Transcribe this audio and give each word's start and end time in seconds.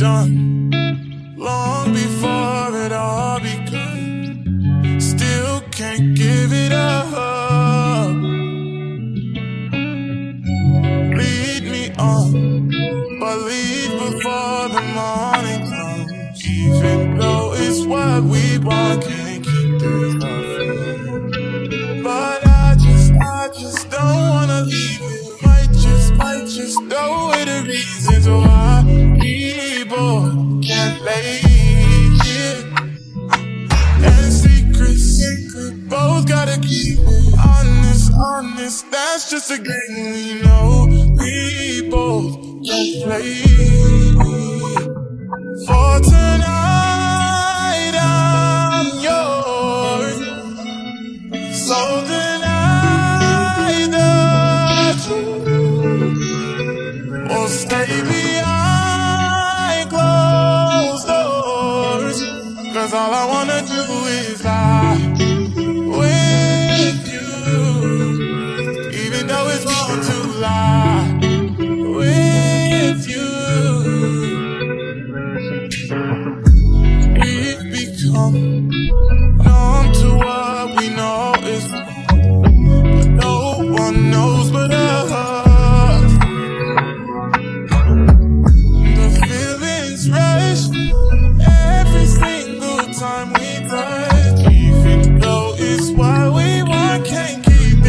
done 0.00 0.70
long 1.36 1.92
before 1.92 2.74
it 2.86 2.90
all 2.90 3.38
began. 3.38 4.98
Still 4.98 5.60
can't 5.70 6.16
give 6.16 6.54
it 6.54 6.72
up. 6.72 8.08
Lead 11.18 11.64
me 11.64 11.92
on, 11.98 12.70
but 13.20 13.36
leave 13.50 13.92
before 14.06 14.68
the 14.76 14.82
morning 14.96 15.68
comes. 15.68 16.48
Even 16.48 17.18
though 17.18 17.52
it's 17.54 17.84
what 17.84 18.22
we 18.22 18.56
want, 18.56 19.04
honest. 38.20 38.90
That's 38.90 39.30
just 39.30 39.50
a 39.50 39.58
game 39.58 40.12
we 40.12 40.42
know. 40.42 40.86
We 41.18 41.88
both 41.90 42.34
can 42.66 43.02
play. 43.02 43.42
For 45.66 46.00
tonight, 46.12 47.94
I'm 47.96 48.86
yours. 49.08 50.18
So 51.66 51.80
deny 52.06 53.86
the 53.96 54.12
truth. 55.04 55.46
Or 57.30 57.46
stay 57.48 58.02
behind 58.02 59.90
closed 59.90 61.06
doors. 61.06 62.18
Cause 62.74 62.92
all 62.94 63.12
I 63.14 63.24
wanna 63.26 63.60
do 63.66 63.99
numb 78.32 79.92
to 79.92 80.08
what 80.16 80.76
we 80.80 80.88
know 80.90 81.34
is 81.42 81.66
no 83.08 83.56
one 83.58 84.10
knows 84.10 84.50
but 84.50 84.70
us. 84.72 86.12
The 88.96 89.08
feelings 89.20 90.10
rush 90.10 90.68
every 91.42 92.06
single 92.06 92.84
time 92.94 93.32
we 93.32 93.68
touch. 93.68 94.52
Even 94.52 95.18
though 95.18 95.54
it's 95.58 95.90
we 95.90 96.62
want, 96.62 97.04
can't 97.06 97.44
keep. 97.44 97.82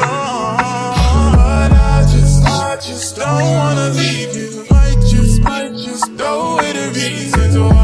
But 0.00 1.72
I 1.72 2.06
just, 2.10 2.44
I 2.44 2.76
just 2.76 3.16
don't 3.16 3.54
wanna 3.54 3.90
leave 3.90 4.34
you. 4.34 4.66
Might 4.70 4.98
just, 5.08 5.42
might 5.42 5.74
just 5.76 6.10
know 6.12 6.58
it 6.60 6.74
the 6.74 6.88
reasons 6.98 7.56
why 7.58 7.83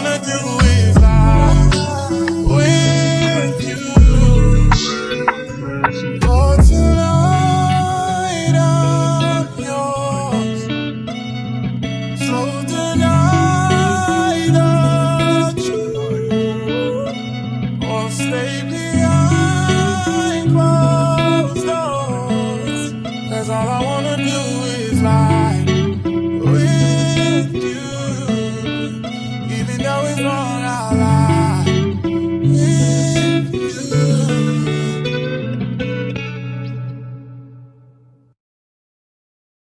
fly. 25.01 25.40